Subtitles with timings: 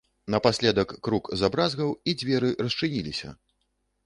[0.35, 3.29] Напаследак крук забразгаў і дзверы расчыніліся.